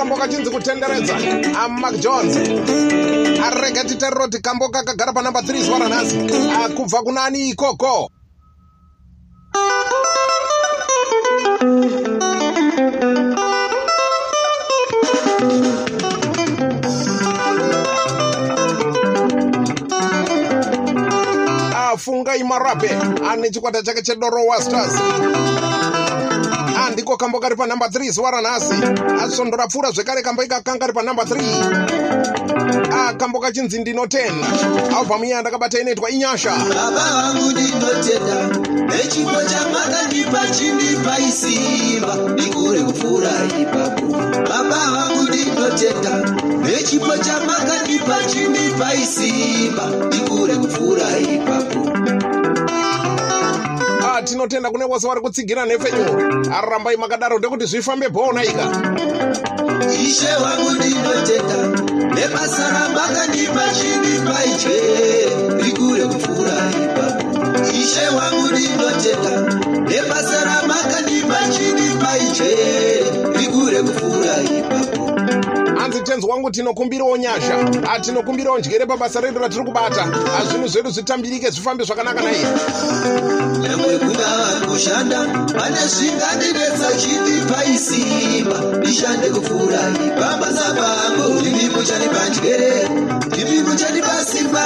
akambo 0.06 0.16
kachinzi 0.16 0.50
kutenderedza. 0.50 1.14
Amark 1.64 1.98
jones. 2.00 2.36
Arega 3.42 3.84
titeroti 3.84 4.40
kambo 4.40 4.68
kakagara 4.68 5.12
panumber 5.12 5.42
3 5.42 5.62
zuva 5.62 5.78
ranhasi 5.78 6.16
akubva 6.64 7.02
kunani 7.02 7.48
ikoko? 7.50 8.10
Afungai 21.74 22.44
marape. 22.44 22.90
Ane 23.30 23.50
chikwata 23.50 23.82
chake 23.82 24.02
chedorowa 24.02 24.60
stars 24.62 24.92
andiko 26.86 27.16
kambo 27.16 27.40
kari 27.40 27.56
panumber 27.56 27.88
3 27.88 28.10
zuva 28.12 28.30
ranhasi 28.30 28.74
asvondo 29.22 29.56
rapfuura 29.56 29.90
zvekare 29.90 30.22
kambo 30.22 30.42
ikakanga 30.42 30.78
kari 30.78 30.92
panumber 30.92 31.24
3 31.24 32.36
akambo 33.08 33.40
kachinzi 33.40 33.78
ndino 33.78 34.04
10 34.04 34.96
albhamu 34.98 35.24
iya 35.24 35.40
ndakabata 35.40 35.80
inoitwa 35.80 36.10
inyasha. 36.10 36.56
Baba 36.56 37.04
vangu 37.14 37.50
ndinotenda 37.50 38.36
nechipo 38.86 39.42
chamakandipa 39.50 40.46
chindipa 40.48 41.18
isimba. 41.18 42.14
Ndikure 42.14 42.80
kupfuura 42.80 43.30
ipapo. 43.60 44.06
Baba 44.48 44.90
vangu 44.90 45.22
ndinotenda 45.22 46.10
nechipo 46.62 47.16
chamakandipa 47.18 48.24
chindipa 48.26 48.94
isimba. 48.94 49.86
Ndikure 50.06 50.54
kupfuura 50.54 51.18
ipapo 51.18 51.55
Ah, 54.16 54.22
tinotenda 54.22 54.70
kune 54.70 54.86
vose 54.86 55.06
vari 55.06 55.20
kutsigira 55.20 55.66
nhefenyu 55.66 56.04
ararambai 56.50 56.96
makadaro 56.96 57.38
ndekuti 57.38 57.66
zvifambe 57.66 58.08
bhonaika 58.08 58.64
ishe 60.04 60.32
wangu 60.42 60.70
ndinotenda 60.70 61.56
nebasa 62.14 62.64
ramakandipa 62.72 63.64
chindipa 63.76 64.44
iche 64.44 65.25
tenzi 76.26 76.30
wangu 76.30 76.50
tinokumbirawo 76.50 77.16
nyasha. 77.16 77.58
Atinokumbirawo 77.90 78.58
njere 78.58 78.86
pabasa 78.86 79.20
redu 79.20 79.38
ratiri 79.38 79.64
kubata 79.64 80.04
zvinhu 80.50 80.68
zvedu 80.68 80.90
zvitambirike 80.90 81.50
zvifambe 81.50 81.84
zvakanaka 81.84 82.22
naiye 82.22 82.46
nyangwe 83.62 83.98
kungava 83.98 84.66
kushanda 84.68 85.18
pane 85.56 85.82
zvingandinetsa 85.94 86.88
chindipa 87.00 87.64
isimba 87.64 88.58
ndishande 88.78 89.30
kufurahi 89.30 90.10
pabasa 90.20 90.74
pangu 90.74 91.40
ndipimo 91.40 91.82
chandipa 91.84 92.28
njere 92.28 92.88
ndipimo 93.26 93.74
chandipa 93.74 94.24
simba 94.24 94.64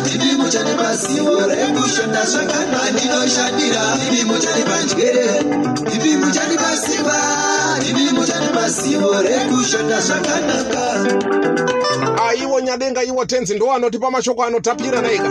ndipimo 0.00 0.48
chandipa 0.48 0.96
siwo 0.96 1.40
rekushanda 1.46 2.24
zvakanaka 2.24 2.90
ndinoshandira 2.90 3.82
ndipimo 3.96 4.38
chandipa 4.38 4.76
njere 4.82 5.42
ndipimo 5.86 6.30
chandipa 6.30 6.76
simba 6.76 7.18
ndipimo 7.78 8.26
chandipa 8.26 8.35
siwo 8.70 9.22
rekushanda 9.22 10.00
zvakanaka. 10.00 10.86
Aiwo 12.28 12.60
nyadenga 12.60 13.02
iwo 13.04 13.24
tenzi 13.24 13.54
ndo 13.54 13.72
anotipa 13.72 14.10
mashoko 14.10 14.42
anotapira 14.44 15.02
naika. 15.02 15.28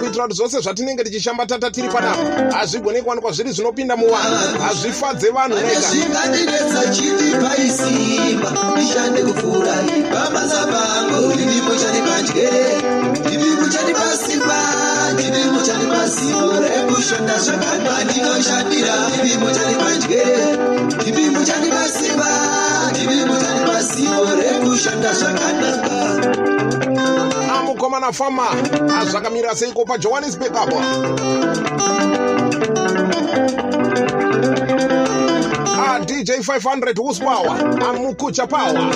Kuitira 0.00 0.24
kuti 0.24 0.36
zvose 0.36 0.60
zvatinenge 0.60 1.04
tichishambata 1.04 1.70
tiri 1.70 1.88
panapa 1.88 2.56
hazvigone 2.56 3.02
kuwanikwa 3.02 3.32
zviri 3.32 3.52
zvinopinda 3.52 3.96
muvanhu 3.96 4.60
hazvifadze 4.62 5.30
vanhu 5.30 5.56
naika. 5.60 5.80
Zvingandinetsa 5.80 6.90
chindipa 6.94 7.56
isimba 7.56 8.50
ndishande 8.72 9.22
kufurahi 9.22 10.02
pabasa 10.02 10.66
pangu 10.66 11.34
ndipimo 11.34 11.76
chandipa 11.76 12.20
njere 12.20 12.82
ndipimo 13.10 13.68
chandipa 13.68 14.06
simba 14.26 14.58
ndipimo 15.14 15.60
chandipa 15.66 16.08
siwo 16.08 16.52
rekushanda 16.60 17.38
zvakanaka. 17.38 18.04
Ndinoshandira 18.04 18.94
ndipimo 19.08 19.50
chandipa 19.50 19.90
njere 19.96 20.56
ndipimo 20.96 21.42
chandipa 23.06 23.10
simba 23.10 23.12
ndipimo 23.14 23.36
chandipa 23.38 23.82
siwo 23.82 24.26
rekushanda 24.36 25.12
zvakanaka 25.12 25.90
amukomana 27.58 28.12
fama 28.12 28.46
azvakamira 29.00 29.54
seiko 29.54 29.84
pajohannesburg 29.84 30.56
apo? 30.56 30.78
Adj 35.92 36.30
500 36.30 36.98
huspower 36.98 37.56
amukucha 37.88 38.46
power 38.46 38.92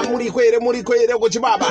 amuriko 0.00 0.40
here 0.40 0.58
muriko 0.58 0.92
here 0.92 1.14
kuchibaba 1.18 1.66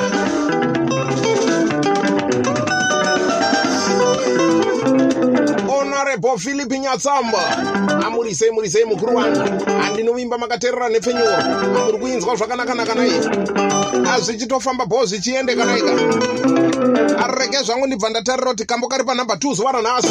honorable 6.16 6.38
philip 6.38 6.70
nyatsamba. 6.70 8.06
Amurisei 8.06 8.50
murisei 8.50 8.84
mukuru 8.84 9.16
wangu 9.16 9.64
handinovimba 9.82 10.38
makateerera 10.38 10.88
nepfenyuro 10.88 11.36
amuri 11.36 11.98
kuinzwa 11.98 12.36
zvakanaka-naka 12.36 12.94
nai 12.94 13.10
hazvichitofamba 14.04 14.86
bho 14.86 15.06
zvichiendeka 15.06 15.64
naika 15.64 15.92
arege 17.24 17.58
zvangu 17.64 17.86
ndibva 17.86 18.08
ndatarira 18.10 18.50
kuti 18.50 18.64
kambo 18.64 18.88
kari 18.88 19.04
panhamba 19.04 19.34
2 19.34 19.54
zuva 19.54 19.72
ranhasi 19.72 20.08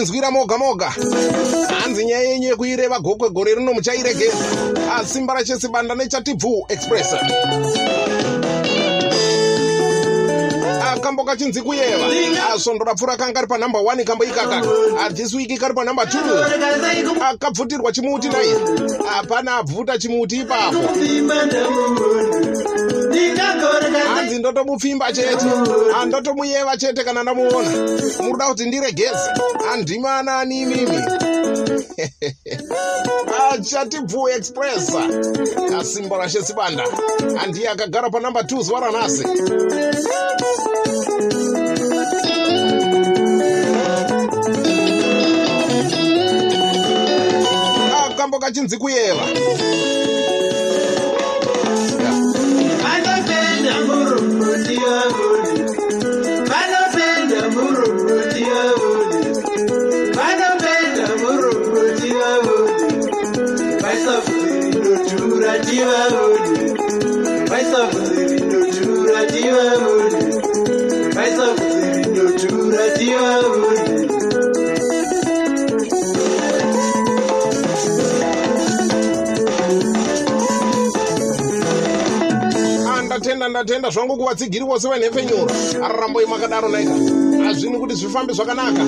amangozvinzwira 0.00 0.30
moga 0.30 0.58
moga. 0.58 0.92
Hanzi 1.82 2.04
nyaya 2.04 2.28
yenyu 2.30 2.48
yekuireva 2.48 2.98
gokwe 2.98 3.30
gore 3.30 3.54
rino 3.54 3.72
muchairegeza 3.72 4.36
asimba 4.96 5.34
rachesibanda 5.34 5.94
nechatibvu 5.94 6.66
express. 6.68 7.14
Akambo 10.92 11.24
kachinzi 11.24 11.62
kuyeva. 11.62 12.06
Asvondo 12.54 12.84
rapfuura 12.84 13.16
kanga 13.16 13.40
ri 13.40 13.46
panhamba 13.46 13.78
1 13.78 14.04
kambo 14.04 14.24
ikaka. 14.24 14.62
Hadhiswiki 14.98 15.58
kari 15.58 15.74
panhamba 15.74 16.04
2 16.04 17.22
akabvutirwa 17.30 17.92
chimuti 17.92 18.28
nai. 18.28 18.54
Hapana 19.06 19.56
abvuta 19.56 19.98
chimuti 19.98 20.36
ipapo 20.36 20.78
ndotomupfimba 24.40 25.12
chete. 25.12 25.46
Handotomuyeva 25.92 26.76
chete 26.76 27.04
kana 27.04 27.22
ndamuona. 27.22 27.70
Muruda 28.22 28.46
kuti 28.46 28.66
ndiregeze. 28.66 29.30
Handimanani 29.68 30.60
imimi. 30.60 30.98
Achatibvu 33.52 34.28
express 34.28 34.94
asimba 35.80 36.16
rashesibanda 36.18 36.84
handiye 37.36 37.68
akagara 37.68 38.10
panhamba 38.10 38.40
2 38.40 38.62
zuva 38.62 38.80
ranhasi. 38.80 39.24
Akambo 48.10 48.38
kachinzi 48.38 48.76
kuyeva 48.78 49.24
ndatenda 83.62 83.90
zvangu 83.90 84.16
kuvatsigiri 84.16 84.64
vose 84.64 84.88
venhepfenyuro 84.88 85.50
araramboi 85.84 86.26
makadaro 86.26 86.68
naika. 86.68 86.94
Hazvini 87.44 87.78
kuti 87.78 87.94
zvifambe 87.94 88.32
zvakanaka. 88.32 88.82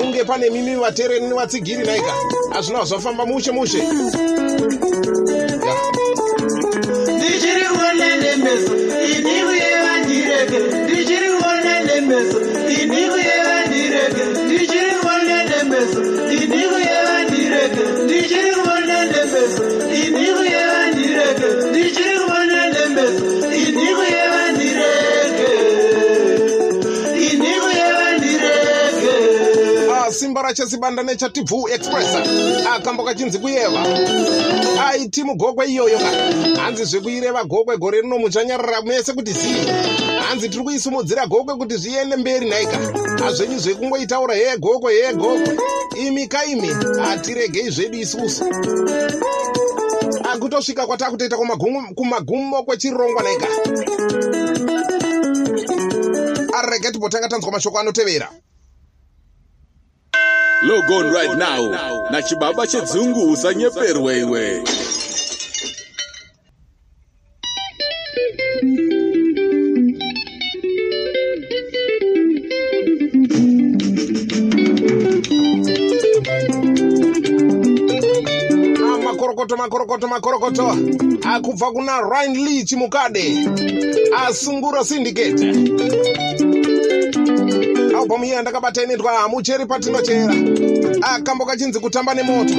Hunge 0.00 0.24
pane 0.24 0.50
mimi 0.50 0.76
vateereri 0.76 1.26
nevatsigiri 1.26 1.86
naika. 1.86 2.12
Hazvina 2.52 2.84
zvafamba 2.84 3.26
mushe 3.26 3.52
mushe. 3.52 3.82
Ndichiri 7.16 7.64
kuona 7.72 8.16
nemeso 8.16 8.87
simba 30.54 30.88
rachesibanda 30.88 31.02
nechatibvu 31.02 31.68
express. 31.68 32.14
Akambo 32.74 33.04
kachinzi 33.04 33.38
kuyeva. 33.38 33.82
Aiti 34.88 35.24
mugokwe 35.24 35.66
iyoyo 35.66 35.98
ka. 35.98 36.10
Hanzi 36.62 36.84
zvekuireva 36.84 37.44
gokwe 37.44 37.76
gore 37.78 38.00
rino 38.00 38.18
muchanyarara 38.18 38.82
mese 38.82 39.12
kuti 39.12 39.32
zii. 39.32 39.66
Hanzi 40.28 40.48
tiri 40.48 40.64
kuisimudzira 40.64 41.26
gokwe 41.26 41.54
kuti 41.56 41.76
zviende 41.76 42.16
mberi 42.16 42.48
naika 42.48 42.78
hazvenyu 43.24 43.58
zvekungoitaura 43.58 44.34
heye 44.34 44.56
gokwe 44.58 44.92
heye 44.92 45.12
gokwe 45.14 45.58
imi 45.96 46.26
kaimi 46.26 46.68
hatiregei 47.02 47.70
zvedu 47.70 47.98
isusu. 47.98 48.44
Akutosvika 50.32 50.86
kwatakutoita 50.86 51.36
kumagumo- 51.36 52.62
kwechirongwa 52.64 53.22
naika 53.22 53.46
arege 56.58 56.90
tibotanga 56.92 57.28
tanzwa 57.28 57.52
mashoko 57.52 57.78
anotevera 57.78 58.28
logon 60.62 61.10
right 61.12 61.36
now. 61.38 61.72
nachibaba 62.10 62.66
chedzungu 62.66 63.30
usanyeperwa 63.32 64.12
iwe. 64.16 64.62
Ah, 78.80 78.98
makorokoto 79.04 79.56
makorokoto 79.56 80.08
makorokoto. 80.08 80.66
Ah, 81.24 81.34
Akubva 81.36 81.70
kuna 81.72 82.00
ryan 82.00 82.34
lee 82.44 82.64
chimukade 82.64 83.36
asungura 84.26 84.80
ah, 84.80 84.84
sindicate 84.84 85.52
albhamu 88.08 88.24
iyi 88.24 88.32
yandakabata 88.32 88.82
inoitwa 88.82 89.12
hamucheri 89.12 89.66
patinochera. 89.66 90.34
Akambo 91.02 91.46
kachinzi 91.46 91.80
kutamba 91.80 92.14
nemoto. 92.14 92.54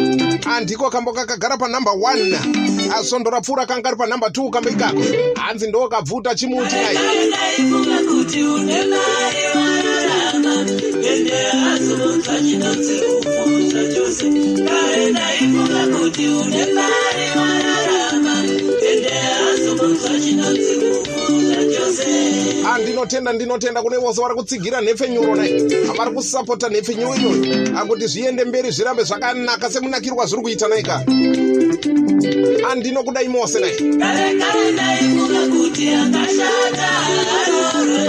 Andiko 0.49 0.89
kambo 0.89 1.13
kakagara 1.13 1.57
panhamba 1.57 1.91
1 1.91 2.93
asondora 2.93 3.41
pfuura 3.41 3.65
kanga 3.65 3.89
ari 3.89 3.97
panhamba 3.97 4.27
2 4.27 4.49
kambo 4.49 4.69
ikako. 4.69 5.01
Hanzi 5.35 5.67
ndo 5.67 5.87
kabvuta 5.89 6.35
chimuti 6.35 6.75
nai 6.75 6.97
chose 22.79 23.17
andinotenda 23.17 23.33
ndinotenda. 23.33 23.81
Kune 23.81 23.97
vose 23.97 24.21
vari 24.21 24.35
kutsigira 24.35 24.81
nhepfenyuro 24.81 25.35
nai 25.35 25.51
vari 25.97 26.11
kusapota 26.11 26.69
nhepfenyuro 26.69 27.15
iyoyo. 27.15 27.77
Akuti 27.77 28.07
zviende 28.07 28.45
mberi 28.45 28.71
zvirambe 28.71 29.03
zvakanaka 29.03 29.69
semunakirwa 29.69 30.25
zviri 30.25 30.41
kuita 30.41 30.67
naika. 30.67 31.03
Andinokudai 32.71 33.27
mose 33.27 33.59
nai 33.59 33.75
kare 33.99 34.39
kare 34.39 34.71
ndaifunga 34.71 35.41
kuti 35.51 35.89
akashata. 35.89 36.89
Arorwe 37.39 38.03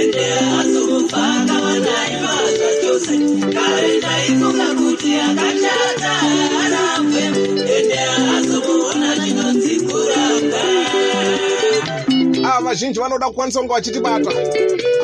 ende 0.00 0.26
azunza 0.58 1.16
akawanaivaza 1.16 2.68
chose 2.82 3.14
kare 3.54 3.98
ndaifunga 3.98 4.66
kuti 4.74 5.14
akashata 5.14 5.83
vazhinji 12.74 13.00
vanoda 13.00 13.26
kukwanisa 13.26 13.58
kunge 13.58 13.74
vachitibata 13.74 14.30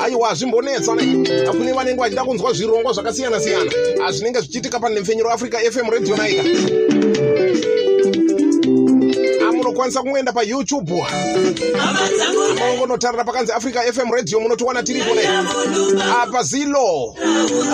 aiwa 0.02 0.28
hazvimbonetsa 0.28 0.94
nai 0.94 1.06
kune 1.50 1.72
vanenge 1.72 2.00
vachida 2.00 2.24
kunzwa 2.24 2.52
zvirongwa 2.52 2.92
zvakasiyana-siyana. 2.92 3.70
Azvinenge 4.06 4.40
zvichiitika 4.40 4.80
panemfenyero 4.80 5.30
africa 5.30 5.56
fm 5.72 5.90
radio 5.90 6.16
naika 6.16 6.42
amunokwanisa 9.48 10.02
kungoenda 10.02 10.33
payoutube. 10.33 11.04
Maungonotarira 12.59 13.24
pakanzi 13.24 13.52
africa 13.52 13.78
fm 13.92 14.12
radio 14.12 14.40
munotiwana 14.40 14.83
tiripo 14.83 15.14
nai 15.14 15.26
apa 16.22 16.42
zilo 16.42 17.14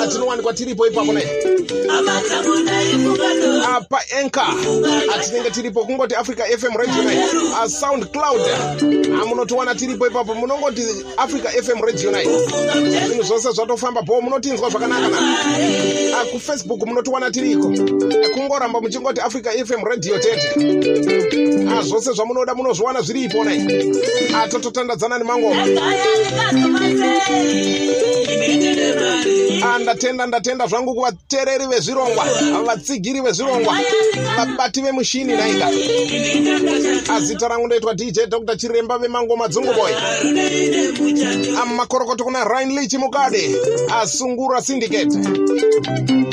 atinowanikwa 0.03 0.53
tiripo 0.53 0.87
ipapo 0.87 1.13
nai 1.13 1.46
apa 3.77 3.99
enka 4.21 4.47
atinenge 5.15 5.51
tiripo 5.51 5.85
kungoti 5.85 6.15
africa 6.15 6.43
fm 6.59 6.77
radio 6.77 7.03
nai 7.03 7.19
asoundcloud 7.63 8.41
amunotiwana 9.23 9.75
tiripo 9.75 10.07
ipapo 10.07 10.35
munongoti 10.35 10.83
africa 11.17 11.49
fm 11.63 11.81
radio 11.85 12.11
nai 12.11 12.27
zvinhu 13.07 13.23
zvose 13.23 13.53
zvatofamba 13.53 14.03
bo 14.03 14.21
munotinzwa 14.21 14.71
zvakanaka 14.71 15.09
na? 15.09 15.19
Kufacebook 16.33 16.87
munotiwana 16.87 17.31
tiriko? 17.31 17.73
Kungoramba 18.35 18.81
muchingoti 18.81 19.21
africa 19.21 19.49
fm 19.67 19.85
radio 19.85 20.19
tete 20.19 20.49
Ah, 21.69 21.83
zvose 21.83 22.13
zvamunoda 22.13 22.55
munozviwana 22.55 23.01
zviripo 23.01 23.45
nai. 23.45 23.59
Atototandadzana 24.35 25.19
nemangoma 25.19 25.63
Ah, 29.63 29.79
ndatenda 30.27 30.67
zvangu 30.67 30.95
kuvateereri 31.57 31.67
vezvirongwa 31.67 32.25
vatsigiri 32.67 33.21
vezvirongwa 33.21 33.79
vabati 34.37 34.83
vemushini 34.83 35.37
naika 35.37 35.71
azita 37.15 37.49
rangu 37.49 37.67
ndoitwa 37.67 37.95
dj 37.95 38.21
dr. 38.29 38.57
Chiremba 38.57 38.99
vemangoma 38.99 39.49
dzunguboy 39.49 39.93
amakorokoto 41.63 42.25
kuna 42.25 42.45
ryan 42.45 42.73
lee 42.75 42.87
chimukade 42.87 43.57
asungura 44.01 44.63
syndicate. 44.63 45.19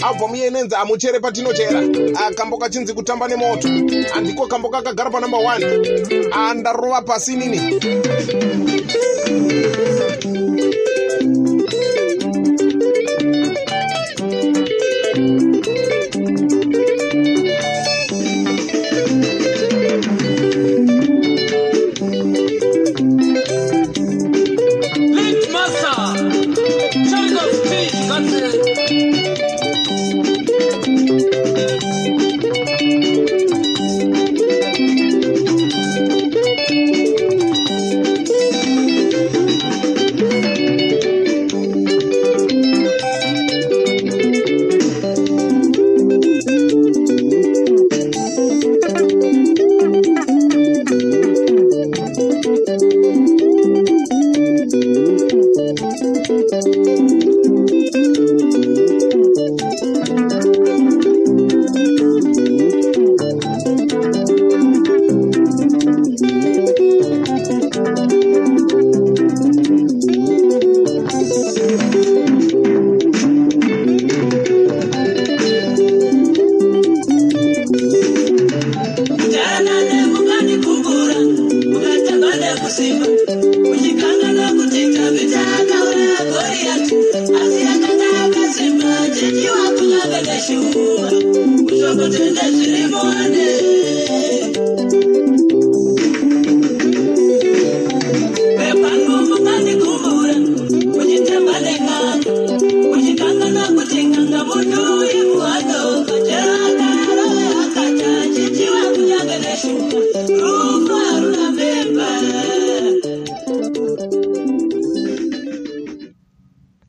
Albhamu 0.04 0.36
iye 0.36 0.48
inenzi 0.48 0.76
amuchere 0.76 1.20
patinochera 1.20 1.82
akambo 2.28 2.58
kachinzi 2.58 2.94
kutamba 2.94 3.28
nemoto. 3.28 3.68
Andiko 4.16 4.48
kambo 4.48 4.70
kakagara 4.70 5.10
panamba 5.10 5.38
1 5.38 6.34
andarova 6.34 7.02
pasi 7.02 7.36
nini 7.36 7.60